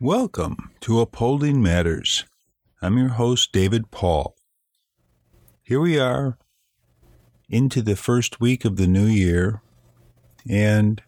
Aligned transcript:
Welcome 0.00 0.72
to 0.80 1.00
Upholding 1.00 1.62
Matters. 1.62 2.26
I'm 2.82 2.98
your 2.98 3.08
host, 3.08 3.50
David 3.50 3.90
Paul. 3.90 4.36
Here 5.62 5.80
we 5.80 5.98
are 5.98 6.36
into 7.48 7.80
the 7.80 7.96
first 7.96 8.38
week 8.38 8.66
of 8.66 8.76
the 8.76 8.86
new 8.86 9.06
year, 9.06 9.62
and 10.46 11.00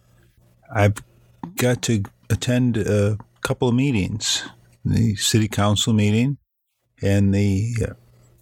I've 0.75 1.05
got 1.57 1.83
to 1.83 2.05
attend 2.31 2.79
a 2.79 3.19
couple 3.43 3.69
of 3.69 3.75
meetings 3.75 4.49
the 4.83 5.17
City 5.17 5.49
Council 5.49 5.93
meeting 5.93 6.39
and 7.03 7.35
the 7.35 7.75
uh, 7.91 7.93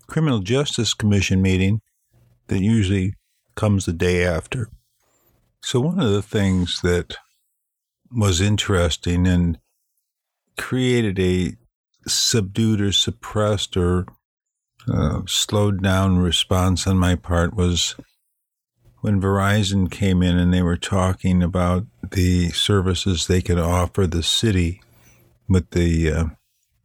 Criminal 0.06 0.38
Justice 0.38 0.95
Commission 0.95 1.42
meeting 1.42 1.80
that 2.46 2.60
usually 2.60 3.15
comes 3.56 3.84
the 3.84 3.92
day 3.92 4.24
after. 4.24 4.68
So, 5.60 5.80
one 5.80 5.98
of 5.98 6.12
the 6.12 6.23
things 6.23 6.82
that 6.82 7.16
was 8.12 8.40
interesting 8.40 9.26
and 9.26 9.59
created 10.56 11.19
a 11.19 11.56
subdued 12.06 12.80
or 12.80 12.92
suppressed 12.92 13.76
or 13.76 14.07
uh, 14.93 15.23
slowed 15.26 15.82
down 15.82 16.18
response 16.18 16.87
on 16.87 16.99
my 16.99 17.15
part 17.16 17.54
was 17.54 17.96
when 19.01 19.21
Verizon 19.21 19.90
came 19.90 20.23
in 20.23 20.38
and 20.38 20.52
they 20.52 20.62
were 20.62 20.77
talking 20.77 21.43
about 21.43 21.87
the 22.12 22.51
services 22.51 23.27
they 23.27 23.40
could 23.40 23.59
offer 23.59 24.07
the 24.07 24.23
city 24.23 24.80
with 25.49 25.71
the 25.71 26.10
uh, 26.10 26.24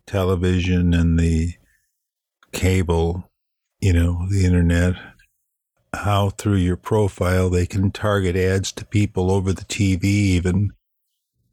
television 0.06 0.94
and 0.94 1.20
the 1.20 1.54
cable, 2.52 3.30
you 3.80 3.94
know, 3.94 4.28
the 4.30 4.46
internet, 4.46 4.96
how 5.94 6.30
through 6.30 6.56
your 6.56 6.78
profile 6.78 7.50
they 7.50 7.66
can 7.66 7.92
target 7.92 8.36
ads 8.36 8.72
to 8.72 8.86
people 8.86 9.32
over 9.32 9.54
the 9.54 9.66
TV, 9.66 10.04
even 10.04 10.72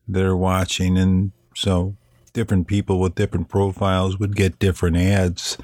they're 0.07 0.37
watching. 0.37 0.97
And 0.97 1.33
so 1.55 1.97
different 2.33 2.67
people 2.67 3.01
with 3.01 3.15
different 3.15 3.49
profiles 3.49 4.19
would 4.19 4.37
get 4.37 4.59
different 4.59 4.97
ads. 4.97 5.59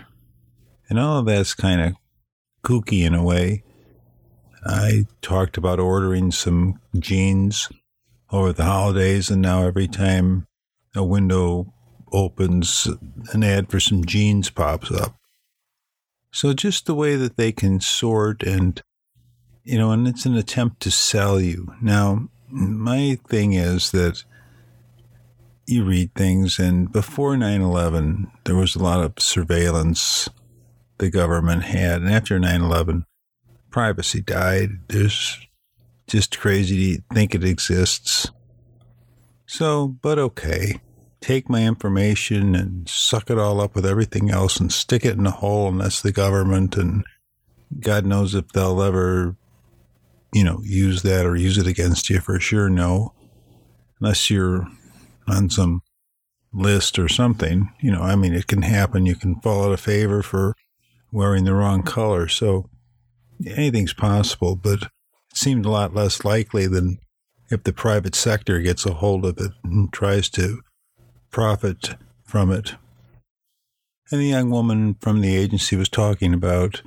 And 0.89 0.99
all 0.99 1.19
of 1.19 1.27
that's 1.27 1.55
kind 1.55 1.81
of 1.81 1.95
kooky 2.63 3.07
in 3.07 3.15
a 3.15 3.23
way. 3.23 3.63
I 4.67 5.05
talked 5.21 5.57
about 5.57 5.79
ordering 5.79 6.31
some 6.31 6.81
jeans 6.99 7.69
over 8.31 8.53
the 8.53 8.65
holidays, 8.65 9.31
and 9.31 9.43
now 9.43 9.63
every 9.63 9.87
time 9.87 10.47
a 10.95 11.05
window 11.05 11.73
opens, 12.13 12.89
an 13.33 13.45
ad 13.45 13.71
for 13.71 13.81
some 13.81 14.05
jeans 14.05 14.51
pops 14.51 14.91
up. 14.91 15.17
So 16.33 16.53
just 16.53 16.87
the 16.87 16.95
way 16.95 17.17
that 17.17 17.37
they 17.37 17.53
can 17.53 17.81
sort 17.81 18.43
and, 18.43 18.81
you 19.63 19.79
know, 19.79 19.93
and 19.93 20.09
it's 20.09 20.27
an 20.27 20.37
attempt 20.37 20.81
to 20.81 20.91
sell 20.91 21.41
you. 21.41 21.75
Now, 21.81 22.29
my 22.49 23.19
thing 23.29 23.53
is 23.53 23.91
that 23.93 24.25
you 25.67 25.85
read 25.85 26.15
things, 26.15 26.59
and 26.59 26.91
before 26.93 27.37
9 27.37 27.61
11, 27.61 28.31
there 28.45 28.57
was 28.57 28.75
a 28.75 28.83
lot 28.83 29.01
of 29.01 29.15
surveillance 29.19 30.29
the 30.99 31.11
government 31.11 31.65
had. 31.65 32.03
And 32.03 32.11
after 32.11 32.39
9 32.39 32.61
11, 32.61 33.07
privacy 33.71 34.21
died. 34.21 34.71
There's 34.89 35.39
just 36.07 36.39
crazy 36.39 36.97
to 36.97 37.03
think 37.13 37.35
it 37.35 37.45
exists. 37.45 38.31
So, 39.47 39.89
but 40.01 40.19
okay. 40.19 40.81
Take 41.21 41.49
my 41.49 41.65
information 41.65 42.55
and 42.55 42.87
suck 42.87 43.31
it 43.31 43.39
all 43.39 43.61
up 43.61 43.75
with 43.75 43.87
everything 43.87 44.31
else 44.31 44.61
and 44.61 44.71
stick 44.71 45.07
it 45.07 45.17
in 45.17 45.27
a 45.27 45.31
hole, 45.31 45.69
and 45.69 45.81
that's 45.81 46.03
the 46.03 46.13
government. 46.13 46.77
And 46.77 47.03
God 47.81 48.05
knows 48.05 48.35
if 48.35 48.49
they'll 48.53 48.83
ever, 48.83 49.35
you 50.35 50.45
know, 50.45 50.61
use 50.63 51.01
that 51.03 51.25
or 51.25 51.35
use 51.35 51.57
it 51.57 51.67
against 51.67 52.11
you 52.11 52.21
for 52.21 52.39
sure. 52.39 52.69
No, 52.69 53.15
unless 54.01 54.29
you're 54.29 54.69
on 55.27 55.51
some 55.51 55.83
list 56.53 56.99
or 56.99 57.09
something. 57.09 57.71
You 57.81 57.93
know, 57.93 58.03
I 58.03 58.17
mean, 58.17 58.35
it 58.35 58.47
can 58.47 58.63
happen. 58.63 59.07
You 59.07 59.17
can 59.17 59.41
fall 59.41 59.65
out 59.65 59.73
of 59.73 59.81
favor 59.81 60.23
for 60.23 60.55
wearing 61.13 61.45
the 61.45 61.55
wrong 61.55 61.83
color. 61.83 62.29
So 62.29 62.69
anything's 63.47 63.95
possible, 63.95 64.57
but 64.57 64.83
it 64.83 64.89
seemed 65.35 65.67
a 65.67 65.71
lot 65.71 65.95
less 65.95 66.25
likely 66.25 66.67
than 66.67 66.99
if 67.51 67.65
the 67.65 67.73
private 67.73 68.15
sector 68.15 68.61
gets 68.61 68.87
a 68.87 68.95
hold 68.95 69.25
of 69.25 69.39
it 69.39 69.53
and 69.63 69.93
tries 69.93 70.29
to 70.31 70.61
profit 71.31 71.97
from 72.25 72.51
it. 72.51 72.75
And 74.11 74.21
the 74.21 74.27
young 74.27 74.51
woman 74.51 74.95
from 75.01 75.21
the 75.21 75.37
agency 75.37 75.77
was 75.77 75.89
talking 75.89 76.35
about 76.35 76.83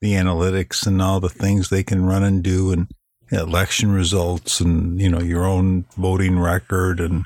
the 0.00 0.12
analytics 0.12 0.86
and 0.86 1.00
all 1.00 1.20
the 1.20 1.28
things 1.28 1.68
they 1.68 1.82
can 1.82 2.04
run 2.04 2.22
and 2.22 2.42
do 2.42 2.72
and 2.72 2.88
election 3.30 3.92
results 3.92 4.60
and, 4.60 5.00
you 5.00 5.08
know, 5.08 5.20
your 5.20 5.44
own 5.44 5.84
voting 5.96 6.38
record 6.38 7.00
and 7.00 7.24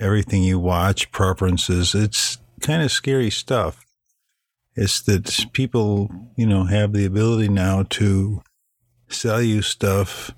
everything 0.00 0.42
you 0.42 0.58
watch, 0.58 1.10
preferences. 1.10 1.94
It's 1.94 2.38
kind 2.60 2.82
of 2.82 2.92
scary 2.92 3.30
stuff. 3.30 3.84
It's 4.74 5.00
that 5.02 5.46
people, 5.52 6.10
you 6.36 6.46
know, 6.46 6.64
have 6.64 6.92
the 6.92 7.04
ability 7.04 7.48
now 7.48 7.84
to 7.90 8.42
sell 9.08 9.42
you 9.42 9.62
stuff, 9.62 10.32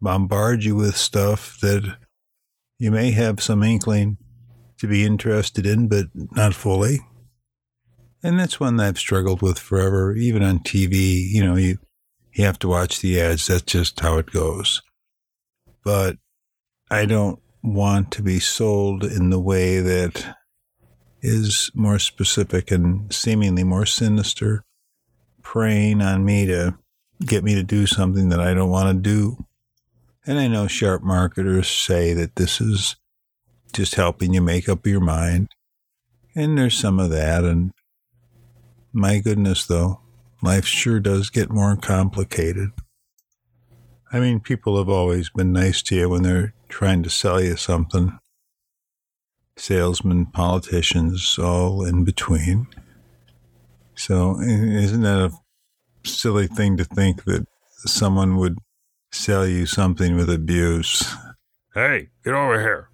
bombard 0.00 0.62
you 0.62 0.76
with 0.76 0.96
stuff 0.96 1.58
that 1.60 1.96
you 2.78 2.90
may 2.90 3.10
have 3.10 3.42
some 3.42 3.62
inkling 3.62 4.18
to 4.78 4.86
be 4.86 5.04
interested 5.04 5.66
in, 5.66 5.88
but 5.88 6.06
not 6.14 6.54
fully. 6.54 7.00
And 8.22 8.38
that's 8.38 8.60
one 8.60 8.76
that 8.76 8.86
I've 8.86 8.98
struggled 8.98 9.42
with 9.42 9.58
forever, 9.58 10.14
even 10.14 10.42
on 10.42 10.60
TV. 10.60 11.28
You 11.28 11.44
know, 11.44 11.56
you, 11.56 11.78
you 12.32 12.44
have 12.44 12.58
to 12.60 12.68
watch 12.68 13.00
the 13.00 13.20
ads. 13.20 13.46
That's 13.46 13.62
just 13.62 13.98
how 14.00 14.18
it 14.18 14.30
goes. 14.30 14.82
But 15.84 16.18
I 16.90 17.06
don't 17.06 17.40
want 17.62 18.10
to 18.12 18.22
be 18.22 18.38
sold 18.38 19.04
in 19.04 19.30
the 19.30 19.40
way 19.40 19.80
that 19.80 20.36
is 21.22 21.70
more 21.74 21.98
specific 21.98 22.70
and 22.70 23.12
seemingly 23.12 23.64
more 23.64 23.86
sinister, 23.86 24.64
preying 25.42 26.00
on 26.00 26.24
me 26.24 26.46
to 26.46 26.78
get 27.24 27.42
me 27.42 27.54
to 27.54 27.62
do 27.62 27.86
something 27.86 28.28
that 28.28 28.40
I 28.40 28.54
don't 28.54 28.70
want 28.70 28.94
to 28.96 29.10
do. 29.10 29.44
And 30.26 30.38
I 30.38 30.48
know 30.48 30.66
sharp 30.66 31.02
marketers 31.02 31.68
say 31.68 32.12
that 32.12 32.36
this 32.36 32.60
is 32.60 32.96
just 33.72 33.94
helping 33.94 34.34
you 34.34 34.40
make 34.42 34.68
up 34.68 34.86
your 34.86 35.00
mind. 35.00 35.48
And 36.34 36.58
there's 36.58 36.78
some 36.78 36.98
of 36.98 37.10
that. 37.10 37.44
And 37.44 37.72
my 38.92 39.18
goodness, 39.18 39.66
though, 39.66 40.00
life 40.42 40.66
sure 40.66 41.00
does 41.00 41.30
get 41.30 41.50
more 41.50 41.76
complicated. 41.76 42.70
I 44.12 44.20
mean, 44.20 44.40
people 44.40 44.78
have 44.78 44.88
always 44.88 45.30
been 45.30 45.52
nice 45.52 45.82
to 45.82 45.96
you 45.96 46.08
when 46.08 46.22
they're 46.22 46.54
trying 46.68 47.02
to 47.02 47.10
sell 47.10 47.40
you 47.40 47.56
something 47.56 48.18
salesmen, 49.58 50.26
politicians, 50.26 51.38
all 51.38 51.84
in 51.84 52.04
between. 52.04 52.66
So, 53.94 54.38
isn't 54.40 55.00
that 55.02 55.30
a 55.30 56.08
silly 56.08 56.46
thing 56.46 56.76
to 56.76 56.84
think 56.84 57.24
that 57.24 57.46
someone 57.78 58.36
would 58.36 58.58
sell 59.10 59.46
you 59.46 59.66
something 59.66 60.16
with 60.16 60.28
abuse? 60.28 61.14
Hey, 61.74 62.08
get 62.24 62.34
over 62.34 62.60
here. 62.60 62.90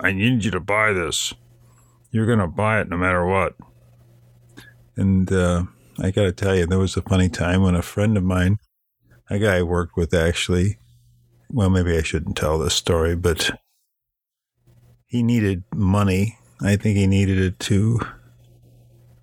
I 0.00 0.12
need 0.12 0.44
you 0.44 0.50
to 0.52 0.60
buy 0.60 0.92
this. 0.92 1.34
You're 2.10 2.26
going 2.26 2.38
to 2.38 2.46
buy 2.46 2.80
it 2.80 2.88
no 2.88 2.96
matter 2.96 3.24
what. 3.26 3.54
And 4.96 5.30
uh, 5.30 5.64
I 5.98 6.10
got 6.10 6.22
to 6.22 6.32
tell 6.32 6.56
you, 6.56 6.66
there 6.66 6.78
was 6.78 6.96
a 6.96 7.02
funny 7.02 7.28
time 7.28 7.62
when 7.62 7.74
a 7.74 7.82
friend 7.82 8.16
of 8.16 8.24
mine, 8.24 8.58
a 9.28 9.38
guy 9.38 9.58
I 9.58 9.62
worked 9.62 9.96
with 9.96 10.14
actually, 10.14 10.78
well, 11.50 11.70
maybe 11.70 11.96
I 11.96 12.02
shouldn't 12.02 12.36
tell 12.36 12.58
this 12.58 12.74
story, 12.74 13.16
but 13.16 13.50
he 15.06 15.22
needed 15.22 15.64
money. 15.74 16.38
I 16.60 16.76
think 16.76 16.96
he 16.96 17.06
needed 17.06 17.38
it 17.38 17.58
to 17.60 18.00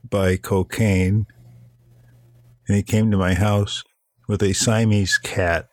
buy 0.10 0.38
cocaine. 0.38 1.27
And 2.68 2.75
he 2.75 2.83
came 2.83 3.12
to 3.12 3.18
my 3.18 3.36
house 3.36 3.83
with 4.27 4.42
a 4.42 4.54
Siamese 4.54 5.18
cat, 5.18 5.68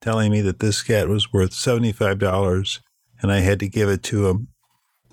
telling 0.00 0.30
me 0.30 0.42
that 0.42 0.60
this 0.60 0.82
cat 0.82 1.08
was 1.08 1.32
worth 1.32 1.52
$75 1.52 2.80
and 3.22 3.32
I 3.32 3.40
had 3.40 3.58
to 3.60 3.68
give 3.68 3.88
it 3.88 4.02
to 4.04 4.28
him 4.28 4.48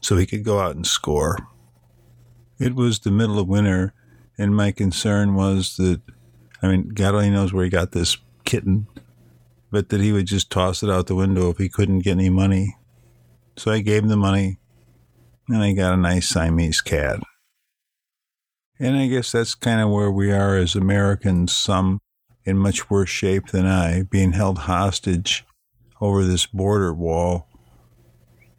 so 0.01 0.17
he 0.17 0.25
could 0.25 0.44
go 0.44 0.59
out 0.59 0.75
and 0.75 0.85
score. 0.85 1.37
It 2.59 2.75
was 2.75 2.99
the 2.99 3.11
middle 3.11 3.39
of 3.39 3.47
winter, 3.47 3.94
and 4.37 4.55
my 4.55 4.71
concern 4.71 5.33
was 5.33 5.77
that, 5.77 6.01
I 6.61 6.67
mean, 6.67 6.89
God 6.89 7.15
only 7.15 7.29
knows 7.29 7.53
where 7.53 7.63
he 7.63 7.69
got 7.69 7.94
this 7.94 8.17
kitten, 8.44 8.87
but 9.71 9.89
that 9.89 10.01
he 10.01 10.12
would 10.12 10.27
just 10.27 10.51
toss 10.51 10.83
it 10.83 10.89
out 10.89 11.07
the 11.07 11.15
window 11.15 11.50
if 11.50 11.57
he 11.57 11.69
couldn't 11.69 12.00
get 12.00 12.12
any 12.12 12.29
money. 12.29 12.77
So 13.57 13.71
I 13.71 13.79
gave 13.79 14.03
him 14.03 14.09
the 14.09 14.18
money, 14.18 14.59
and 15.47 15.63
I 15.63 15.73
got 15.73 15.94
a 15.94 15.97
nice 15.97 16.29
Siamese 16.29 16.81
cat. 16.81 17.19
And 18.79 18.97
I 18.97 19.07
guess 19.07 19.31
that's 19.31 19.56
kind 19.56 19.79
of 19.79 19.89
where 19.89 20.12
we 20.12 20.31
are 20.31 20.57
as 20.57 20.75
Americans, 20.75 21.56
some 21.56 22.00
in 22.44 22.57
much 22.57 22.89
worse 22.89 23.09
shape 23.09 23.47
than 23.47 23.65
I, 23.65 24.03
being 24.03 24.33
held 24.33 24.59
hostage 24.59 25.45
over 26.01 26.23
this 26.23 26.47
border 26.47 26.94
wall. 26.94 27.47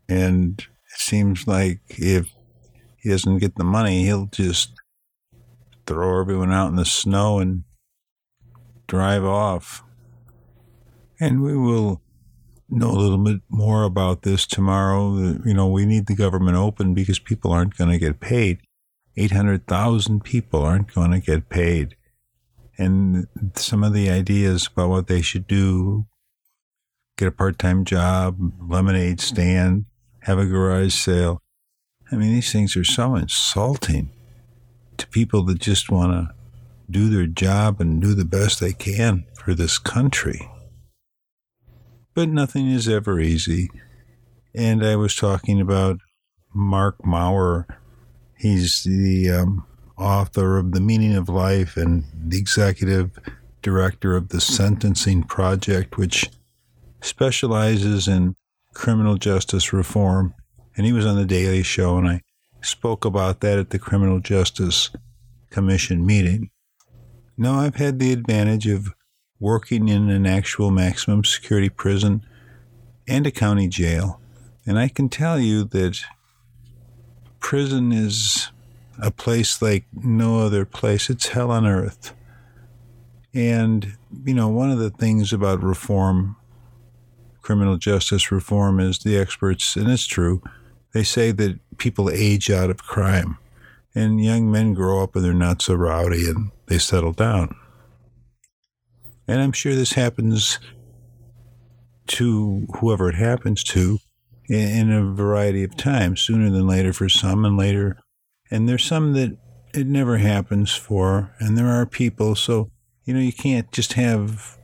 And 0.08 0.60
it 0.60 1.00
seems 1.00 1.46
like 1.46 1.80
if 1.88 2.32
he 2.96 3.08
doesn't 3.10 3.38
get 3.38 3.56
the 3.56 3.64
money, 3.64 4.04
he'll 4.04 4.26
just 4.26 4.72
throw 5.86 6.20
everyone 6.20 6.52
out 6.52 6.68
in 6.68 6.76
the 6.76 6.84
snow 6.84 7.40
and 7.40 7.64
drive 8.86 9.24
off. 9.24 9.82
And 11.22 11.40
we 11.40 11.56
will 11.56 12.02
know 12.68 12.90
a 12.90 12.98
little 12.98 13.16
bit 13.16 13.42
more 13.48 13.84
about 13.84 14.22
this 14.22 14.44
tomorrow. 14.44 15.14
You 15.44 15.54
know, 15.54 15.68
we 15.68 15.86
need 15.86 16.08
the 16.08 16.16
government 16.16 16.56
open 16.56 16.94
because 16.94 17.20
people 17.20 17.52
aren't 17.52 17.76
going 17.76 17.90
to 17.90 17.98
get 17.98 18.18
paid. 18.18 18.58
800,000 19.16 20.24
people 20.24 20.62
aren't 20.62 20.92
going 20.92 21.12
to 21.12 21.20
get 21.20 21.48
paid. 21.48 21.94
And 22.76 23.28
some 23.54 23.84
of 23.84 23.92
the 23.92 24.10
ideas 24.10 24.66
about 24.66 24.88
what 24.88 25.06
they 25.06 25.22
should 25.22 25.46
do 25.46 26.06
get 27.16 27.28
a 27.28 27.30
part 27.30 27.56
time 27.56 27.84
job, 27.84 28.36
lemonade 28.60 29.20
stand, 29.20 29.84
have 30.22 30.40
a 30.40 30.46
garage 30.46 30.92
sale. 30.92 31.40
I 32.10 32.16
mean, 32.16 32.32
these 32.34 32.50
things 32.50 32.76
are 32.76 32.82
so 32.82 33.14
insulting 33.14 34.10
to 34.96 35.06
people 35.06 35.44
that 35.44 35.60
just 35.60 35.88
want 35.88 36.10
to 36.10 36.34
do 36.90 37.08
their 37.08 37.28
job 37.28 37.80
and 37.80 38.02
do 38.02 38.12
the 38.12 38.24
best 38.24 38.58
they 38.58 38.72
can 38.72 39.24
for 39.38 39.54
this 39.54 39.78
country. 39.78 40.48
But 42.14 42.28
nothing 42.28 42.68
is 42.68 42.88
ever 42.88 43.20
easy. 43.20 43.70
And 44.54 44.84
I 44.84 44.96
was 44.96 45.16
talking 45.16 45.60
about 45.60 45.98
Marc 46.54 46.98
Mauer 46.98 47.66
He's 48.42 48.82
the 48.82 49.30
um, 49.30 49.64
author 49.96 50.58
of 50.58 50.72
The 50.72 50.80
Meaning 50.80 51.14
of 51.14 51.28
Life 51.28 51.76
and 51.76 52.02
the 52.12 52.38
executive 52.38 53.16
director 53.62 54.16
of 54.16 54.30
the 54.30 54.40
Sentencing 54.40 55.22
Project, 55.22 55.96
which 55.96 56.28
specializes 57.00 58.08
in 58.08 58.34
criminal 58.74 59.16
justice 59.16 59.72
reform. 59.72 60.34
And 60.76 60.84
he 60.84 60.92
was 60.92 61.06
on 61.06 61.14
The 61.14 61.24
Daily 61.24 61.62
Show, 61.62 61.98
and 61.98 62.08
I 62.08 62.22
spoke 62.62 63.04
about 63.04 63.42
that 63.42 63.60
at 63.60 63.70
the 63.70 63.78
Criminal 63.78 64.18
Justice 64.18 64.90
Commission 65.50 66.04
meeting. 66.04 66.50
Now, 67.38 67.60
I've 67.60 67.76
had 67.76 68.00
the 68.00 68.12
advantage 68.12 68.66
of 68.66 68.92
working 69.42 69.88
in 69.88 70.08
an 70.08 70.24
actual 70.24 70.70
maximum 70.70 71.24
security 71.24 71.68
prison 71.68 72.24
and 73.08 73.26
a 73.26 73.30
county 73.32 73.66
jail, 73.66 74.20
and 74.64 74.78
I 74.78 74.86
can 74.86 75.08
tell 75.08 75.40
you 75.40 75.64
that 75.64 76.00
prison 77.40 77.90
is 77.90 78.52
a 79.02 79.10
place 79.10 79.60
like 79.60 79.84
no 79.92 80.38
other 80.38 80.64
place. 80.64 81.10
It's 81.10 81.28
hell 81.28 81.50
on 81.50 81.66
earth. 81.66 82.14
And, 83.34 83.96
you 84.24 84.32
know, 84.32 84.48
one 84.48 84.70
of 84.70 84.78
the 84.78 84.90
things 84.90 85.32
about 85.32 85.60
reform, 85.60 86.36
criminal 87.40 87.78
justice 87.78 88.30
reform, 88.30 88.78
is 88.78 89.00
the 89.00 89.18
experts, 89.18 89.74
and 89.74 89.90
it's 89.90 90.06
true, 90.06 90.40
they 90.92 91.02
say 91.02 91.32
that 91.32 91.58
people 91.78 92.08
age 92.10 92.48
out 92.48 92.70
of 92.70 92.84
crime. 92.84 93.38
And 93.92 94.22
young 94.22 94.50
men 94.52 94.72
grow 94.72 95.02
up 95.02 95.16
and 95.16 95.24
they're 95.24 95.34
not 95.34 95.62
so 95.62 95.74
rowdy 95.74 96.28
and 96.28 96.52
they 96.66 96.78
settle 96.78 97.12
down. 97.12 97.56
And 99.32 99.40
I'm 99.40 99.52
sure 99.52 99.74
this 99.74 99.94
happens 99.94 100.58
to 102.08 102.66
whoever 102.80 103.08
it 103.08 103.14
happens 103.14 103.64
to 103.64 103.98
in 104.46 104.92
a 104.92 105.10
variety 105.10 105.64
of 105.64 105.74
times, 105.74 106.20
sooner 106.20 106.50
than 106.50 106.66
later 106.66 106.92
for 106.92 107.08
some, 107.08 107.46
and 107.46 107.56
later. 107.56 107.96
And 108.50 108.68
there's 108.68 108.84
some 108.84 109.14
that 109.14 109.38
it 109.72 109.86
never 109.86 110.18
happens 110.18 110.74
for, 110.74 111.34
and 111.38 111.56
there 111.56 111.68
are 111.68 111.86
people. 111.86 112.34
So, 112.34 112.70
you 113.06 113.14
know, 113.14 113.20
you 113.20 113.32
can't 113.32 113.72
just 113.72 113.94
have 113.94 114.58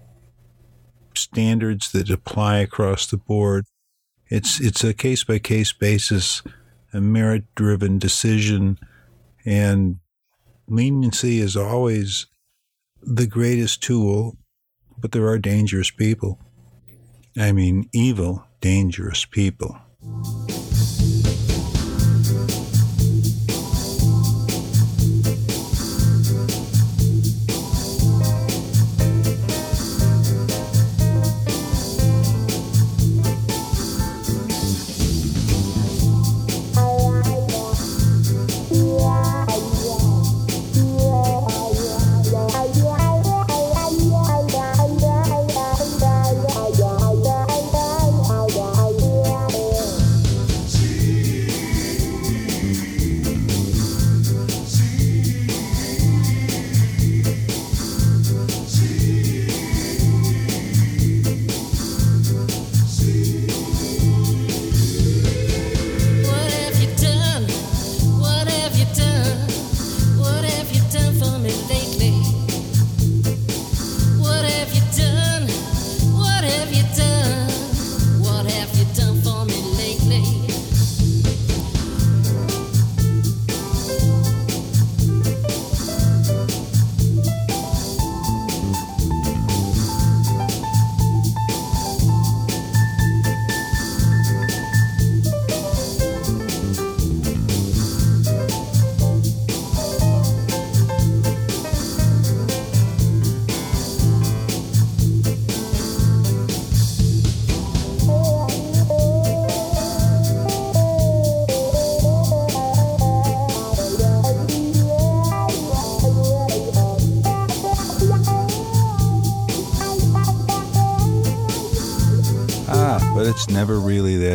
standards 1.16 1.90
that 1.92 2.10
apply 2.10 2.58
across 2.58 3.06
the 3.06 3.16
board. 3.16 3.64
It's 4.26 4.60
it's 4.60 4.84
a 4.84 4.92
case 4.92 5.24
by 5.24 5.38
case 5.38 5.72
basis, 5.72 6.42
a 6.92 7.00
merit 7.00 7.44
driven 7.54 7.98
decision, 7.98 8.78
and 9.46 9.96
leniency 10.66 11.40
is 11.40 11.56
always 11.56 12.26
the 13.00 13.26
greatest 13.26 13.82
tool. 13.82 14.36
But 15.00 15.12
there 15.12 15.26
are 15.28 15.38
dangerous 15.38 15.90
people. 15.90 16.38
I 17.36 17.52
mean, 17.52 17.88
evil 17.92 18.44
dangerous 18.60 19.24
people. 19.24 19.78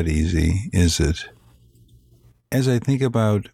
That 0.04 0.12
easy, 0.12 0.70
is 0.74 1.00
it? 1.00 1.30
As 2.52 2.68
I 2.68 2.80
think 2.80 3.02
about 3.02 3.50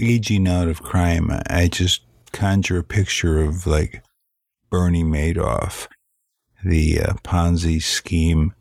aging 0.00 0.48
out 0.48 0.68
of 0.68 0.82
crime, 0.82 1.30
I 1.48 1.68
just 1.68 2.02
conjure 2.32 2.78
a 2.78 2.84
picture 2.84 3.40
of 3.40 3.66
like 3.66 4.02
Bernie 4.70 5.04
Madoff, 5.04 5.86
the 6.64 7.00
uh, 7.00 7.12
Ponzi 7.24 7.80
scheme, 7.80 8.54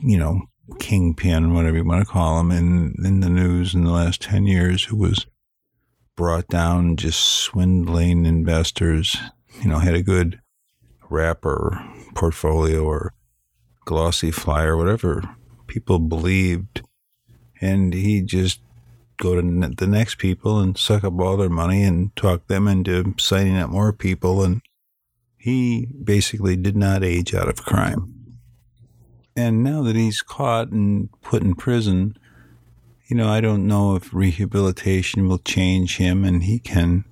you 0.00 0.16
know, 0.16 0.42
kingpin, 0.78 1.54
whatever 1.54 1.76
you 1.76 1.84
want 1.84 2.06
to 2.06 2.12
call 2.12 2.40
him, 2.40 2.50
in, 2.50 2.94
in 3.04 3.20
the 3.20 3.28
news 3.28 3.74
in 3.74 3.84
the 3.84 3.90
last 3.90 4.22
10 4.22 4.46
years, 4.46 4.84
who 4.84 4.96
was 4.96 5.26
brought 6.16 6.48
down 6.48 6.96
just 6.96 7.20
swindling 7.20 8.24
investors, 8.24 9.16
you 9.60 9.68
know, 9.68 9.78
had 9.78 9.94
a 9.94 10.02
good 10.02 10.40
wrapper 11.10 11.84
portfolio 12.14 12.82
or 12.84 13.12
glossy 13.84 14.30
flyer, 14.30 14.76
whatever 14.76 15.36
people 15.74 15.98
believed. 15.98 16.82
And 17.60 17.92
he'd 17.92 18.28
just 18.28 18.60
go 19.16 19.34
to 19.34 19.42
the 19.76 19.86
next 19.88 20.18
people 20.18 20.60
and 20.60 20.78
suck 20.78 21.02
up 21.02 21.18
all 21.18 21.36
their 21.36 21.48
money 21.48 21.82
and 21.82 22.14
talk 22.14 22.46
them 22.46 22.68
into 22.68 23.14
signing 23.18 23.56
up 23.56 23.70
more 23.70 23.92
people. 23.92 24.44
And 24.44 24.62
he 25.36 25.88
basically 26.02 26.56
did 26.56 26.76
not 26.76 27.02
age 27.02 27.34
out 27.34 27.48
of 27.48 27.64
crime. 27.64 28.14
And 29.36 29.64
now 29.64 29.82
that 29.82 29.96
he's 29.96 30.22
caught 30.22 30.68
and 30.68 31.10
put 31.22 31.42
in 31.42 31.56
prison, 31.56 32.16
you 33.08 33.16
know, 33.16 33.28
I 33.28 33.40
don't 33.40 33.66
know 33.66 33.96
if 33.96 34.14
rehabilitation 34.14 35.28
will 35.28 35.38
change 35.38 35.96
him 35.96 36.24
and 36.24 36.44
he 36.44 36.60
can 36.60 37.04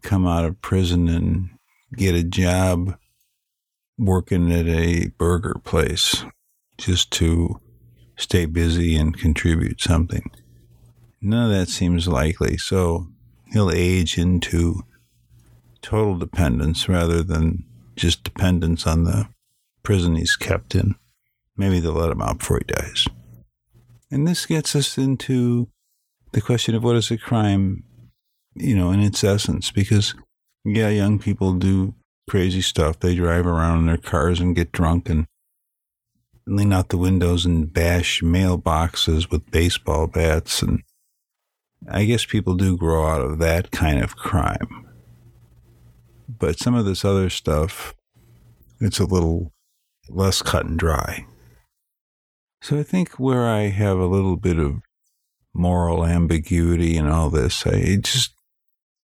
come 0.00 0.26
out 0.26 0.46
of 0.46 0.62
prison 0.62 1.08
and 1.08 1.50
get 1.94 2.14
a 2.14 2.24
job 2.24 2.96
working 3.98 4.50
at 4.50 4.66
a 4.66 5.08
burger 5.18 5.56
place 5.62 6.24
just 6.78 7.10
to 7.10 7.60
stay 8.16 8.46
busy 8.46 8.96
and 8.96 9.18
contribute 9.18 9.80
something. 9.80 10.30
None 11.20 11.50
of 11.50 11.56
that 11.56 11.68
seems 11.68 12.08
likely. 12.08 12.56
So 12.56 13.08
he'll 13.52 13.70
age 13.70 14.18
into 14.18 14.82
total 15.82 16.16
dependence 16.16 16.88
rather 16.88 17.22
than 17.22 17.64
just 17.94 18.24
dependence 18.24 18.86
on 18.86 19.04
the 19.04 19.28
prison 19.82 20.16
he's 20.16 20.36
kept 20.36 20.74
in. 20.74 20.94
Maybe 21.56 21.80
they'll 21.80 21.92
let 21.92 22.10
him 22.10 22.20
out 22.20 22.38
before 22.38 22.58
he 22.58 22.72
dies. 22.72 23.06
And 24.10 24.26
this 24.26 24.46
gets 24.46 24.76
us 24.76 24.98
into 24.98 25.68
the 26.32 26.40
question 26.40 26.74
of 26.74 26.84
what 26.84 26.96
is 26.96 27.10
a 27.10 27.16
crime, 27.16 27.84
you 28.54 28.76
know, 28.76 28.92
in 28.92 29.00
its 29.00 29.24
essence, 29.24 29.70
because 29.70 30.14
yeah, 30.64 30.88
young 30.88 31.18
people 31.18 31.54
do 31.54 31.94
crazy 32.28 32.60
stuff. 32.60 33.00
They 33.00 33.14
drive 33.14 33.46
around 33.46 33.80
in 33.80 33.86
their 33.86 33.96
cars 33.96 34.40
and 34.40 34.54
get 34.54 34.72
drunk 34.72 35.08
and 35.08 35.26
lean 36.46 36.72
out 36.72 36.90
the 36.90 36.98
windows 36.98 37.44
and 37.44 37.72
bash 37.72 38.22
mailboxes 38.22 39.30
with 39.30 39.50
baseball 39.50 40.06
bats. 40.06 40.62
And 40.62 40.82
I 41.88 42.04
guess 42.04 42.24
people 42.24 42.54
do 42.54 42.76
grow 42.76 43.06
out 43.06 43.20
of 43.20 43.38
that 43.38 43.70
kind 43.70 44.02
of 44.02 44.16
crime. 44.16 44.88
But 46.28 46.58
some 46.58 46.74
of 46.74 46.84
this 46.84 47.04
other 47.04 47.30
stuff, 47.30 47.94
it's 48.80 49.00
a 49.00 49.04
little 49.04 49.52
less 50.08 50.42
cut 50.42 50.66
and 50.66 50.78
dry. 50.78 51.26
So 52.62 52.78
I 52.78 52.82
think 52.82 53.14
where 53.14 53.46
I 53.46 53.68
have 53.68 53.98
a 53.98 54.06
little 54.06 54.36
bit 54.36 54.58
of 54.58 54.80
moral 55.52 56.04
ambiguity 56.04 56.96
and 56.96 57.08
all 57.08 57.30
this, 57.30 57.66
I 57.66 57.96
just, 57.96 58.32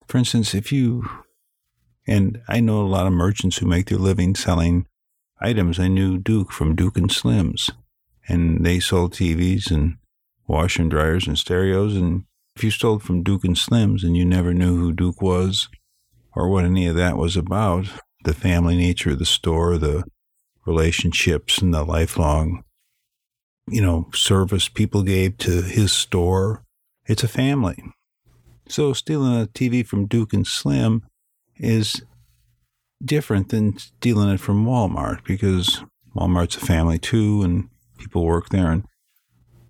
for 0.07 0.19
instance, 0.19 0.55
if 0.55 0.73
you, 0.73 1.09
and 2.07 2.41
I 2.49 2.61
know 2.61 2.81
a 2.81 2.89
lot 2.89 3.07
of 3.07 3.13
merchants 3.13 3.59
who 3.59 3.67
make 3.67 3.87
their 3.87 3.99
living 3.99 4.35
selling 4.35 4.87
items. 5.41 5.79
I 5.79 5.89
knew 5.89 6.19
Duke 6.19 6.53
from 6.53 6.75
Duke 6.75 6.97
and 6.97 7.11
Slims, 7.11 7.71
and 8.29 8.65
they 8.65 8.81
sold 8.81 9.15
TVs 9.15 9.71
and 9.71 9.97
wash 10.47 10.79
and 10.79 10.91
dryers 10.91 11.27
and 11.27 11.39
stereos. 11.39 11.97
And 11.97 12.25
if 12.57 12.65
you 12.65 12.71
stole 12.71 12.99
from 12.99 13.23
Duke 13.23 13.45
and 13.45 13.57
Slims 13.57 14.03
and 14.03 14.17
you 14.17 14.25
never 14.25 14.53
knew 14.53 14.77
who 14.77 14.93
Duke 14.93 15.23
was 15.23 15.69
or 16.35 16.49
what 16.49 16.65
any 16.65 16.87
of 16.87 16.97
that 16.97 17.17
was 17.17 17.37
about, 17.37 17.87
the 18.25 18.35
family 18.35 18.77
nature 18.77 19.11
of 19.11 19.19
the 19.19 19.25
store, 19.25 19.79
the 19.79 20.05
relationships, 20.67 21.59
and 21.59 21.73
the 21.73 21.85
lifelong, 21.85 22.65
you 23.69 23.81
know, 23.81 24.09
service 24.13 24.69
people 24.69 25.03
gave 25.03 25.39
to 25.39 25.63
his 25.63 25.93
store, 25.93 26.65
it's 27.07 27.25
a 27.25 27.29
family. 27.29 27.83
So 28.69 28.93
stealing 28.93 29.41
a 29.41 29.47
TV 29.47 29.85
from 29.85 30.07
Duke 30.07 30.33
and 30.33 30.47
Slim 30.47 31.03
is 31.57 32.03
different 33.05 33.49
than 33.49 33.79
stealing 33.79 34.31
it 34.31 34.41
from 34.41 34.67
Walmart 34.67 35.25
because 35.25 35.83
Walmart's 36.15 36.57
a 36.57 36.61
family 36.61 36.99
too, 36.99 37.43
and 37.43 37.69
people 37.99 38.25
work 38.25 38.49
there. 38.51 38.71
And 38.71 38.85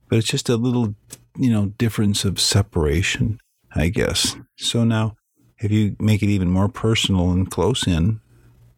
but 0.08 0.18
it's 0.18 0.28
just 0.28 0.48
a 0.48 0.56
little, 0.56 0.94
you 1.36 1.50
know, 1.50 1.66
difference 1.78 2.24
of 2.24 2.40
separation, 2.40 3.38
I 3.74 3.88
guess. 3.88 4.36
So 4.56 4.84
now, 4.84 5.16
if 5.58 5.70
you 5.70 5.96
make 6.00 6.22
it 6.22 6.28
even 6.28 6.50
more 6.50 6.68
personal 6.68 7.30
and 7.30 7.50
close 7.50 7.86
in, 7.86 8.20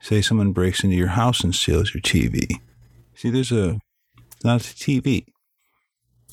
say 0.00 0.20
someone 0.20 0.52
breaks 0.52 0.84
into 0.84 0.96
your 0.96 1.08
house 1.08 1.42
and 1.42 1.54
steals 1.54 1.94
your 1.94 2.02
TV. 2.02 2.60
See, 3.14 3.30
there's 3.30 3.52
a 3.52 3.78
not 4.44 4.60
a 4.60 4.74
TV. 4.74 5.26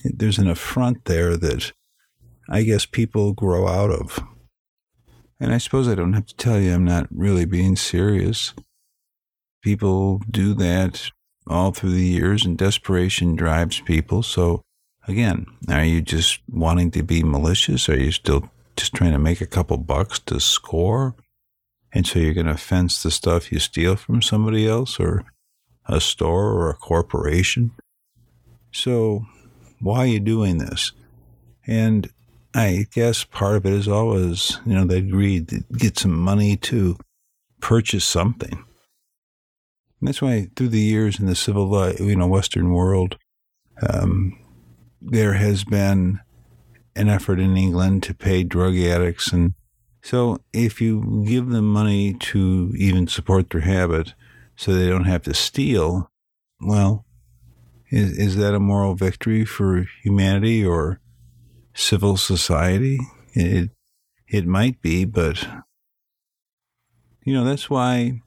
There's 0.04 0.38
an 0.38 0.50
affront 0.50 1.06
there 1.06 1.38
that 1.38 1.72
I 2.50 2.64
guess 2.64 2.86
people 2.86 3.34
grow 3.34 3.68
out 3.68 3.92
of. 3.92 4.20
And 5.39 5.53
I 5.53 5.58
suppose 5.58 5.88
I 5.88 5.96
don't 5.96 6.13
have 6.13 6.25
to 6.27 6.36
tell 6.36 6.60
you 6.60 6.74
I'm 6.74 6.86
not 6.86 7.08
really 7.12 7.46
being 7.46 7.75
serious. 7.75 8.53
People 9.62 10.22
do 10.29 10.53
that 10.55 11.12
all 11.48 11.72
through 11.72 11.91
the 11.91 12.05
years, 12.05 12.46
and 12.46 12.58
desperation 12.58 13.36
drives 13.36 13.79
people. 13.81 14.22
So, 14.22 14.62
again, 15.08 15.46
are 15.69 15.84
you 15.84 16.01
just 16.01 16.39
wanting 16.50 16.91
to 16.91 17.03
be 17.03 17.24
malicious? 17.24 17.89
Are 17.89 17.98
you 17.98 18.12
still 18.12 18.50
just 18.75 18.93
trying 18.93 19.13
to 19.13 19.19
make 19.19 19.41
a 19.41 19.48
couple 19.48 19.77
bucks 19.77 20.19
to 20.19 20.39
score? 20.39 21.15
And 21.91 22.05
so 22.05 22.19
you're 22.19 22.36
going 22.36 22.46
to 22.46 22.58
fence 22.58 23.01
the 23.01 23.10
stuff 23.10 23.51
you 23.51 23.60
steal 23.60 23.96
from 23.96 24.22
somebody 24.22 24.67
else 24.67 25.00
or 25.00 25.25
a 25.86 26.00
store 26.00 26.51
or 26.51 26.69
a 26.69 26.75
corporation? 26.75 27.72
So, 28.72 29.25
why 29.79 30.00
are 30.00 30.08
you 30.08 30.19
doing 30.19 30.60
this? 30.60 30.91
And 31.65 32.12
I 32.60 32.88
guess 32.92 33.24
part 33.24 33.56
of 33.56 33.66
it 33.66 33.72
is 33.72 33.88
always, 33.88 34.60
you 34.66 34.74
know, 34.74 34.84
they 34.84 34.98
agreed 34.98 35.48
to 35.48 35.63
get 35.78 35.98
some 35.98 36.18
money 36.20 36.58
to 36.58 36.98
purchase 37.62 38.04
something. 38.04 38.51
And 38.51 40.08
that's 40.08 40.22
why 40.22 40.50
through 40.58 40.68
the 40.68 40.82
years 40.82 41.22
in 41.22 41.25
the 41.25 41.36
civil, 41.36 41.89
you 41.94 42.18
know, 42.18 42.28
Western 42.28 42.74
world, 42.74 43.18
um, 43.82 44.38
there 45.01 45.36
has 45.36 45.63
been 45.63 46.20
an 46.98 47.08
effort 47.08 47.39
in 47.39 47.56
England 47.56 48.04
to 48.04 48.13
pay 48.13 48.44
drug 48.44 48.78
addicts. 48.78 49.32
And 49.32 49.54
so 50.01 50.39
if 50.51 50.82
you 50.82 51.24
give 51.25 51.48
them 51.51 51.72
money 51.72 52.13
to 52.13 52.74
even 52.75 53.08
support 53.08 53.51
their 53.51 53.62
habit 53.62 54.16
so 54.58 54.74
they 54.74 54.89
don't 54.89 55.06
have 55.06 55.24
to 55.24 55.34
steal, 55.34 56.12
well, 56.60 57.06
is, 57.89 58.18
is 58.18 58.36
that 58.36 58.54
a 58.54 58.60
moral 58.60 58.96
victory 58.96 59.46
for 59.46 59.88
humanity 60.04 60.66
or 60.66 61.00
civil 61.79 62.17
society. 62.17 63.00
It 63.33 63.71
it 64.27 64.45
might 64.45 64.81
be, 64.81 65.05
but 65.05 65.48
you 67.25 67.33
know 67.33 67.43
that's 67.43 67.69
why 67.69 68.21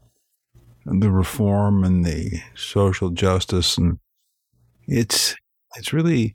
the 0.84 1.10
reform 1.10 1.84
and 1.84 2.04
the 2.04 2.40
social 2.56 3.10
justice 3.10 3.78
and 3.78 3.98
it's 4.88 5.36
it's 5.76 5.92
really 5.92 6.34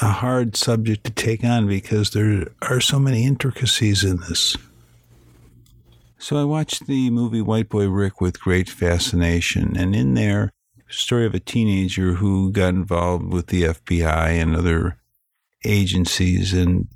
a 0.00 0.08
hard 0.08 0.56
subject 0.56 1.04
to 1.04 1.10
take 1.10 1.44
on 1.44 1.66
because 1.66 2.10
there 2.10 2.46
are 2.62 2.80
so 2.80 2.98
many 2.98 3.26
intricacies 3.26 4.02
in 4.02 4.16
this. 4.28 4.56
So 6.18 6.40
I 6.40 6.44
watched 6.44 6.86
the 6.86 7.10
movie 7.10 7.42
White 7.42 7.68
Boy 7.68 7.88
Rick 7.88 8.20
with 8.20 8.40
great 8.40 8.70
fascination, 8.70 9.76
and 9.76 9.94
in 9.94 10.14
there, 10.14 10.50
story 10.88 11.26
of 11.26 11.34
a 11.34 11.40
teenager 11.40 12.14
who 12.14 12.52
got 12.52 12.70
involved 12.70 13.32
with 13.32 13.48
the 13.48 13.64
FBI 13.64 14.28
and 14.40 14.56
other 14.56 15.01
agencies 15.64 16.52
and 16.52 16.88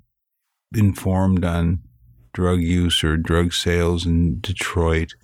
informed 0.74 1.44
on 1.44 1.80
drug 2.32 2.60
use 2.60 3.02
or 3.02 3.16
drug 3.16 3.52
sales 3.52 4.04
in 4.06 4.40
Detroit. 4.40 5.14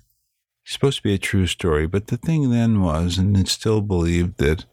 It's 0.63 0.73
supposed 0.73 0.97
to 0.97 1.03
be 1.03 1.13
a 1.13 1.19
true 1.19 1.47
story, 1.47 1.87
but 1.87 2.07
the 2.07 2.17
thing 2.17 2.49
then 2.49 2.81
was, 2.81 3.17
and 3.17 3.37
it's 3.37 3.51
still 3.51 3.81
believed 3.81 4.37
that, 4.37 4.65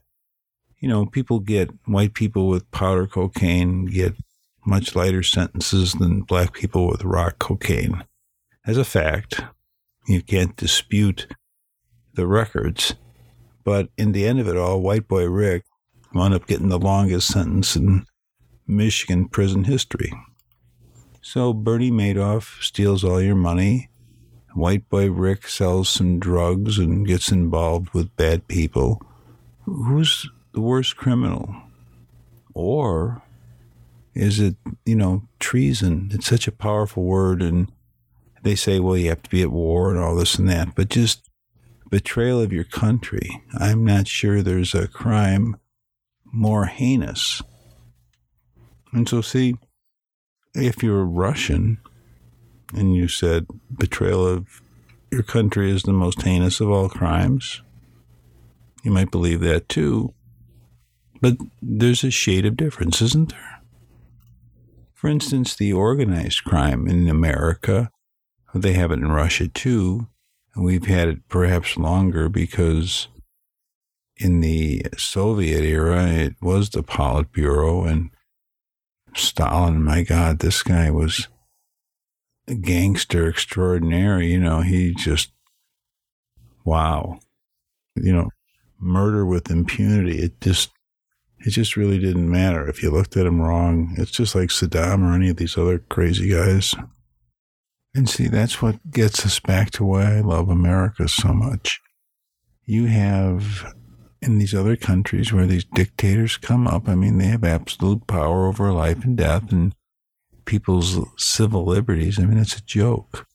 you 0.79 0.89
know, 0.89 1.07
people 1.07 1.41
get 1.41 1.71
white 1.87 2.15
people 2.15 2.49
with 2.49 2.71
powder 2.71 3.07
cocaine 3.07 3.87
get 3.87 4.15
much 4.65 4.95
lighter 4.95 5.23
sentences 5.23 5.95
than 5.95 6.23
black 6.23 6.53
people 6.53 6.87
with 6.87 7.05
rock 7.05 7.39
cocaine. 7.39 8.05
As 8.67 8.77
a 8.77 8.85
fact, 8.85 9.43
you 10.07 10.23
can't 10.23 10.57
dispute 10.57 11.27
the 12.15 12.27
records. 12.27 12.95
But 13.65 13.89
in 13.97 14.13
the 14.13 14.27
end 14.27 14.41
of 14.41 14.49
it 14.49 14.57
all, 14.57 14.81
White 14.81 15.09
Boy 15.09 15.27
Rick 15.29 15.65
wound 16.13 16.35
up 16.35 16.47
getting 16.47 16.69
the 16.69 16.79
longest 16.79 17.29
sentence 17.29 17.77
in 17.77 18.07
Michigan 18.71 19.29
prison 19.29 19.65
history. 19.65 20.13
So 21.21 21.53
Bernie 21.53 21.91
Madoff 21.91 22.63
steals 22.63 23.05
all 23.05 23.21
your 23.21 23.35
money. 23.35 23.91
White 24.55 24.89
boy 24.89 25.11
Rick 25.11 25.49
sells 25.49 25.89
some 25.89 26.19
drugs 26.19 26.79
and 26.79 27.07
gets 27.07 27.31
involved 27.31 27.91
with 27.91 28.17
bad 28.17 28.49
people. 28.49 29.03
Who's 29.65 30.29
the 30.53 30.61
worst 30.61 30.97
criminal? 30.97 31.55
Or 32.55 33.23
is 34.15 34.41
it, 34.41 34.57
you 34.85 34.97
know, 34.97 35.23
treason? 35.39 36.11
It's 36.13 36.27
such 36.27 36.49
a 36.49 36.53
powerful 36.53 37.05
word. 37.05 37.43
And 37.43 37.71
they 38.43 38.55
say, 38.55 38.81
well, 38.81 38.97
you 38.97 39.11
have 39.11 39.23
to 39.23 39.31
be 39.31 39.43
at 39.43 39.53
war 39.53 39.91
and 39.91 40.01
all 40.01 40.17
this 40.17 40.37
and 40.37 40.49
that. 40.49 40.75
But 40.75 40.89
just 40.89 41.29
betrayal 41.91 42.41
of 42.41 42.53
your 42.53 42.65
country, 42.65 43.43
I'm 43.57 43.85
not 43.85 44.09
sure 44.09 44.43
there's 44.43 44.75
a 44.75 44.89
crime 44.89 45.57
more 46.33 46.67
heinous 46.67 47.43
and 48.93 49.09
so, 49.09 49.21
see, 49.21 49.55
if 50.55 50.83
you're 50.83 51.05
Russian 51.05 51.79
and 52.75 52.95
you 52.95 53.09
said 53.09 53.47
betrayal 53.77 54.27
of 54.27 54.63
your 55.11 55.23
country 55.23 55.71
is 55.71 55.83
the 55.83 55.93
most 55.93 56.23
heinous 56.23 56.61
of 56.61 56.71
all 56.71 56.89
crimes, 56.89 57.63
you 58.83 58.91
might 58.91 59.11
believe 59.11 59.41
that 59.41 59.69
too. 59.69 60.15
But 61.21 61.37
there's 61.61 62.05
a 62.05 62.11
shade 62.11 62.47
of 62.47 62.57
difference, 62.57 63.03
isn't 63.03 63.31
there? 63.31 63.61
For 64.95 65.09
instance, 65.09 65.55
the 65.55 65.73
organized 65.73 66.45
crime 66.45 66.87
in 66.87 67.09
America, 67.09 67.91
they 68.55 68.73
have 68.75 68.91
it 68.91 68.99
in 68.99 69.11
Russia 69.11 69.49
too, 69.49 70.09
and 70.55 70.65
we've 70.65 70.87
had 70.87 71.09
it 71.09 71.29
perhaps 71.29 71.77
longer 71.77 72.29
because 72.29 73.09
in 74.17 74.41
the 74.41 74.83
Soviet 74.99 75.63
era, 75.63 76.07
it 76.07 76.35
was 76.43 76.71
the 76.71 76.83
Politburo, 76.83 77.91
and 77.91 78.11
Stalin, 79.15 79.83
my 79.83 80.03
God, 80.03 80.39
this 80.39 80.63
guy 80.63 80.91
was 80.91 81.29
a 82.47 82.55
gangster 82.55 83.29
extraordinary. 83.29 84.33
You 84.33 84.41
know, 84.41 84.61
he 84.61 84.95
just, 84.95 85.33
wow. 86.65 87.21
You 87.97 88.13
know, 88.13 88.31
murder 88.79 89.27
with 89.27 89.51
impunity. 89.51 90.19
It 90.19 90.41
just, 90.41 90.71
it 91.39 91.51
just 91.51 91.77
really 91.77 91.99
didn't 91.99 92.31
matter 92.31 92.69
if 92.69 92.83
you 92.83 92.91
looked 92.91 93.17
at 93.17 93.27
him 93.27 93.41
wrong. 93.41 93.95
It's 93.97 94.11
just 94.11 94.35
like 94.35 94.49
Saddam 94.49 95.03
or 95.03 95.15
any 95.15 95.31
of 95.31 95.37
these 95.37 95.57
other 95.57 95.79
crazy 95.79 96.29
guys. 96.29 96.75
And 97.95 98.09
see, 98.09 98.29
that's 98.29 98.63
what 98.63 98.91
gets 98.91 99.27
us 99.27 99.41
back 99.41 99.71
to 99.73 99.85
why 99.85 100.17
I 100.17 100.21
love 100.21 100.49
America 100.49 101.09
so 101.09 101.33
much. 101.33 101.81
You 102.65 102.87
have 102.87 103.75
in 104.23 104.39
these 104.39 104.55
other 104.55 104.77
countries 104.77 105.33
where 105.33 105.47
these 105.47 105.65
dictators 105.65 106.37
come 106.37 106.67
up, 106.67 106.89
I 106.89 106.95
mean, 106.95 107.19
they 107.19 107.27
have 107.27 107.45
absolute 107.45 108.07
power 108.07 108.47
over 108.47 108.73
life 108.73 109.05
and 109.05 109.17
death 109.17 109.51
and 109.51 109.75
people's 110.45 110.99
civil 111.17 111.65
liberties. 111.65 112.19
I 112.19 112.25
mean, 112.25 112.39
it's 112.39 112.57
a 112.57 112.65
joke. 112.65 113.27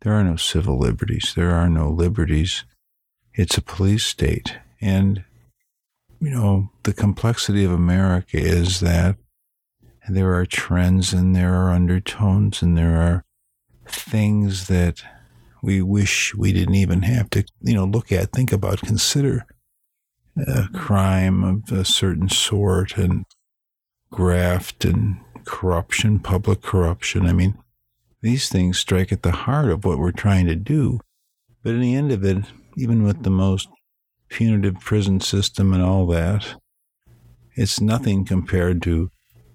There 0.00 0.12
are 0.12 0.24
no 0.24 0.36
civil 0.36 0.78
liberties. 0.78 1.32
There 1.36 1.50
are 1.50 1.68
no 1.68 1.90
liberties. 1.90 2.64
It's 3.34 3.58
a 3.58 3.62
police 3.62 4.04
state. 4.04 4.56
And, 4.80 5.24
you 6.20 6.30
know, 6.30 6.70
the 6.84 6.94
complexity 6.94 7.64
of 7.64 7.72
America 7.72 8.38
is 8.38 8.80
that 8.80 9.16
there 10.08 10.34
are 10.34 10.46
trends 10.46 11.12
and 11.12 11.34
there 11.34 11.54
are 11.54 11.70
undertones 11.70 12.62
and 12.62 12.78
there 12.78 13.00
are 13.00 13.24
things 13.88 14.68
that 14.68 15.02
we 15.62 15.82
wish 15.82 16.34
we 16.34 16.52
didn't 16.52 16.76
even 16.76 17.02
have 17.02 17.28
to, 17.30 17.44
you 17.60 17.74
know, 17.74 17.84
look 17.84 18.12
at, 18.12 18.30
think 18.30 18.52
about, 18.52 18.80
consider 18.80 19.44
a 20.36 20.68
crime 20.74 21.42
of 21.42 21.72
a 21.72 21.84
certain 21.84 22.28
sort 22.28 22.96
and 22.96 23.24
graft 24.10 24.84
and 24.84 25.18
corruption, 25.44 26.18
public 26.18 26.62
corruption. 26.62 27.26
I 27.26 27.32
mean, 27.32 27.56
these 28.22 28.48
things 28.48 28.78
strike 28.78 29.12
at 29.12 29.22
the 29.22 29.32
heart 29.32 29.70
of 29.70 29.84
what 29.84 29.98
we're 29.98 30.12
trying 30.12 30.46
to 30.46 30.56
do. 30.56 31.00
But 31.62 31.74
in 31.74 31.80
the 31.80 31.94
end 31.94 32.12
of 32.12 32.24
it, 32.24 32.44
even 32.76 33.02
with 33.02 33.22
the 33.22 33.30
most 33.30 33.68
punitive 34.28 34.80
prison 34.80 35.20
system 35.20 35.72
and 35.72 35.82
all 35.82 36.06
that, 36.08 36.56
it's 37.54 37.80
nothing 37.80 38.24
compared 38.24 38.82
to 38.82 39.10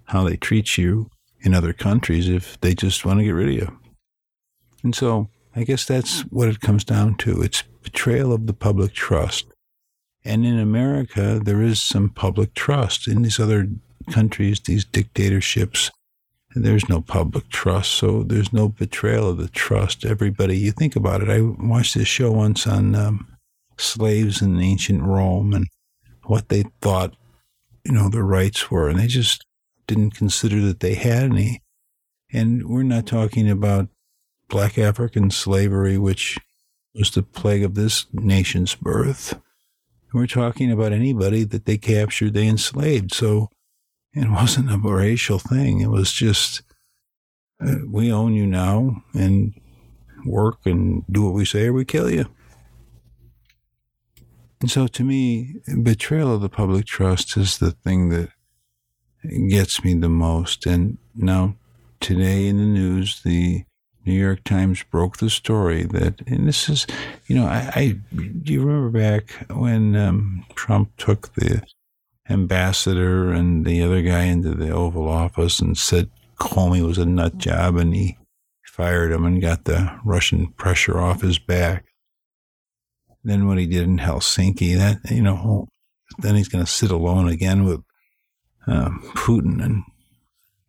how 0.06 0.24
they 0.24 0.38
treat 0.38 0.78
you 0.78 1.10
in 1.42 1.54
other 1.54 1.74
countries 1.74 2.28
if 2.28 2.60
they 2.62 2.74
just 2.74 3.06
want 3.06 3.20
to 3.20 3.24
get 3.24 3.32
rid 3.32 3.50
of 3.50 3.54
you. 3.54 3.80
And 4.84 4.96
so 4.96 5.30
I 5.56 5.64
guess 5.64 5.86
that's 5.86 6.22
what 6.22 6.50
it 6.50 6.62
comes 6.62 6.84
down 6.84 7.16
to. 7.18 7.42
It's 7.42 7.64
betrayal 7.84 8.34
of 8.34 8.48
the 8.48 8.54
public 8.54 8.94
trust. 8.94 9.51
And 10.24 10.46
in 10.46 10.60
America, 10.60 11.40
there 11.44 11.62
is 11.62 11.82
some 11.82 12.10
public 12.10 12.54
trust. 12.54 13.08
In 13.08 13.24
these 13.24 13.40
other 13.40 13.68
countries, 14.12 14.60
these 14.60 14.86
dictatorships, 14.86 15.92
there's 16.54 16.88
no 16.90 17.02
public 17.02 17.50
trust. 17.50 17.92
So 17.92 18.24
there's 18.24 18.54
no 18.54 18.70
betrayal 18.70 19.30
of 19.30 19.38
the 19.38 19.48
trust. 19.48 20.06
Everybody, 20.06 20.58
you 20.58 20.72
think 20.72 20.96
about 20.96 21.22
it. 21.22 21.30
I 21.30 21.42
watched 21.42 21.96
this 21.96 22.08
show 22.08 22.32
once 22.32 22.68
on 22.68 22.94
um, 22.94 23.38
slaves 23.78 24.42
in 24.42 24.60
ancient 24.60 25.02
Rome 25.04 25.54
and 25.54 25.68
what 26.26 26.50
they 26.50 26.66
thought, 26.82 27.16
you 27.84 27.94
know, 27.94 28.10
their 28.10 28.24
rights 28.24 28.70
were. 28.70 28.90
And 28.90 29.00
they 29.00 29.08
just 29.08 29.46
didn't 29.88 30.12
consider 30.12 30.62
that 30.62 30.82
they 30.82 30.94
had 30.94 31.24
any. 31.24 31.62
And 32.32 32.68
we're 32.70 32.84
not 32.84 33.08
talking 33.08 33.50
about 33.50 33.90
black 34.50 34.78
African 34.78 35.32
slavery, 35.32 35.98
which 35.98 36.38
was 36.94 37.12
the 37.12 37.24
plague 37.24 37.64
of 37.64 37.76
this 37.76 38.06
nation's 38.14 38.76
birth. 38.76 39.40
We're 40.14 40.28
talking 40.28 40.72
about 40.72 40.92
anybody 40.92 41.44
that 41.46 41.66
they 41.66 41.78
captured, 41.78 42.34
they 42.34 42.48
enslaved. 42.48 43.14
So 43.14 43.50
it 44.14 44.30
wasn't 44.30 44.72
a 44.72 44.78
racial 44.78 45.40
thing. 45.40 45.82
It 45.82 45.90
was 45.90 46.12
just, 46.12 46.62
uh, 47.66 47.76
we 47.88 48.12
own 48.12 48.34
you 48.34 48.46
now 48.46 49.04
and 49.14 49.54
work 50.26 50.60
and 50.66 51.04
do 51.10 51.24
what 51.24 51.34
we 51.34 51.46
say 51.46 51.68
or 51.68 51.74
we 51.74 51.86
kill 51.86 52.10
you. 52.10 52.26
And 54.60 54.70
so 54.70 54.86
to 54.88 55.04
me, 55.04 55.56
betrayal 55.82 56.36
of 56.36 56.42
the 56.42 56.50
public 56.50 56.86
trust 56.86 57.36
is 57.36 57.58
the 57.58 57.72
thing 57.72 58.10
that 58.10 58.30
gets 59.50 59.84
me 59.84 59.96
the 59.96 60.10
most. 60.10 60.68
And 60.68 61.00
now 61.16 61.56
today 62.00 62.48
in 62.48 62.58
the 62.58 62.66
news, 62.66 63.22
the 63.24 63.64
New 64.06 64.14
York 64.14 64.44
Times 64.44 64.84
broke 64.84 65.18
the 65.18 65.30
story 65.30 65.84
that, 65.84 66.22
and 66.28 66.48
this 66.48 66.68
is, 66.70 66.88
you 67.28 67.36
know, 67.36 67.46
I, 67.46 67.72
I 67.76 67.98
do 68.14 68.54
you 68.54 68.64
remember 68.64 68.90
back 68.98 69.32
when 69.50 69.96
um, 69.96 70.46
Trump 70.56 70.96
took 70.98 71.34
the 71.36 71.62
ambassador 72.30 73.32
and 73.32 73.66
the 73.66 73.84
other 73.84 74.02
guy 74.02 74.24
into 74.24 74.56
the 74.56 74.72
Oval 74.72 75.08
Office 75.08 75.60
and 75.60 75.78
said 75.78 76.10
Comey 76.40 76.86
was 76.86 76.98
a 76.98 77.06
nut 77.06 77.38
job 77.38 77.76
and 77.76 77.94
he 77.94 78.18
fired 78.64 79.12
him 79.12 79.26
and 79.26 79.42
got 79.42 79.66
the 79.66 80.00
Russian 80.04 80.48
pressure 80.54 80.98
off 80.98 81.22
his 81.22 81.38
back. 81.38 81.86
Then 83.24 83.48
what 83.48 83.60
he 83.60 83.68
did 83.68 83.84
in 83.84 84.00
Helsinki, 84.00 84.76
that, 84.78 85.12
you 85.12 85.22
know, 85.22 85.68
then 86.18 86.36
he's 86.36 86.48
going 86.48 86.66
to 86.66 86.72
sit 86.72 86.90
alone 86.90 87.28
again 87.28 87.66
with 87.66 87.84
um, 88.66 89.02
Putin 89.16 89.64
and 89.64 89.84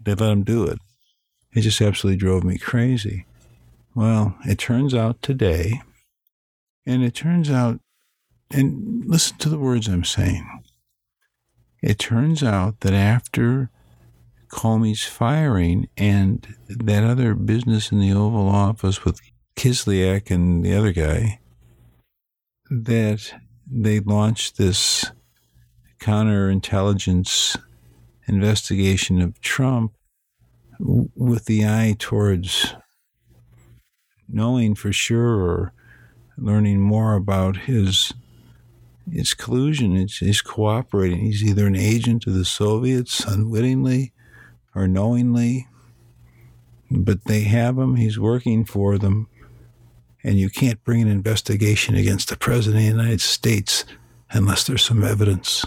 they 0.00 0.14
let 0.14 0.32
him 0.32 0.42
do 0.42 0.64
it. 0.64 0.78
It 1.54 1.60
just 1.60 1.80
absolutely 1.80 2.18
drove 2.18 2.44
me 2.44 2.58
crazy. 2.58 3.26
Well, 3.94 4.36
it 4.46 4.58
turns 4.58 4.94
out 4.94 5.20
today, 5.20 5.82
and 6.86 7.02
it 7.02 7.14
turns 7.14 7.50
out, 7.50 7.80
and 8.50 9.04
listen 9.06 9.36
to 9.38 9.48
the 9.48 9.58
words 9.58 9.86
I'm 9.86 10.04
saying. 10.04 10.62
It 11.82 11.98
turns 11.98 12.42
out 12.42 12.80
that 12.80 12.94
after 12.94 13.70
Comey's 14.48 15.04
firing 15.04 15.88
and 15.96 16.54
that 16.68 17.04
other 17.04 17.34
business 17.34 17.90
in 17.90 18.00
the 18.00 18.12
Oval 18.12 18.48
Office 18.48 19.04
with 19.04 19.20
Kislyak 19.56 20.30
and 20.30 20.64
the 20.64 20.74
other 20.74 20.92
guy, 20.92 21.40
that 22.70 23.34
they 23.70 24.00
launched 24.00 24.56
this 24.56 25.10
counterintelligence 26.00 27.58
investigation 28.26 29.20
of 29.20 29.40
Trump 29.40 29.92
with 30.78 31.44
the 31.44 31.64
eye 31.66 31.96
towards 31.98 32.74
knowing 34.28 34.74
for 34.74 34.92
sure 34.92 35.40
or 35.40 35.72
learning 36.36 36.80
more 36.80 37.14
about 37.14 37.56
his 37.56 38.12
his 39.10 39.34
collusion, 39.34 39.96
his, 39.96 40.18
his 40.18 40.40
cooperating. 40.40 41.20
He's 41.20 41.42
either 41.42 41.66
an 41.66 41.76
agent 41.76 42.26
of 42.26 42.34
the 42.34 42.44
Soviets 42.44 43.24
unwittingly 43.24 44.12
or 44.74 44.86
knowingly, 44.86 45.66
but 46.90 47.24
they 47.24 47.42
have 47.42 47.78
him. 47.78 47.96
He's 47.96 48.18
working 48.18 48.64
for 48.64 48.98
them, 48.98 49.28
and 50.22 50.38
you 50.38 50.48
can't 50.48 50.82
bring 50.84 51.02
an 51.02 51.08
investigation 51.08 51.94
against 51.94 52.28
the 52.28 52.36
president 52.36 52.76
of 52.76 52.94
the 52.94 53.02
United 53.02 53.20
States 53.20 53.84
unless 54.30 54.64
there's 54.64 54.84
some 54.84 55.02
evidence. 55.02 55.66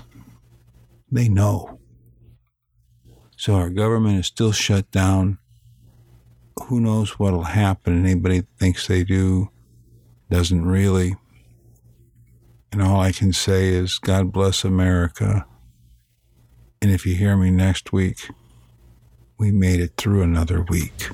They 1.12 1.28
know. 1.28 1.75
So 3.38 3.56
our 3.56 3.69
government 3.69 4.19
is 4.19 4.28
still 4.28 4.52
shut 4.52 4.89
down. 4.91 5.38
Who 6.67 6.80
knows 6.80 7.19
what'll 7.19 7.43
happen? 7.43 8.06
Anybody 8.06 8.43
thinks 8.58 8.88
they 8.88 9.04
do 9.04 9.50
doesn't 10.30 10.65
really. 10.65 11.15
And 12.71 12.82
all 12.82 13.00
I 13.02 13.12
can 13.12 13.34
say 13.34 13.69
is 13.69 14.00
God 14.00 14.32
bless 14.32 14.63
America. 14.63 15.45
And 16.82 16.91
if 16.91 17.06
you 17.06 17.15
hear 17.15 17.36
me 17.38 17.52
next 17.52 17.91
week, 17.91 18.30
we 19.38 19.52
made 19.52 19.80
it 19.80 19.93
through 19.98 20.21
another 20.21 20.65
week. 20.69 21.10